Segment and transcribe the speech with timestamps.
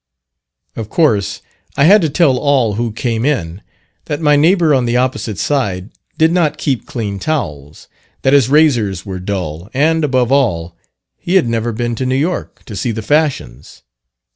[0.75, 1.43] Of course,
[1.77, 3.61] I had to tell all who came in
[4.05, 7.87] that my neighbour on the opposite side did not keep clean towels,
[8.23, 10.75] that his razors were dull, and, above all,
[11.19, 13.83] he had never been to New York to see the fashions.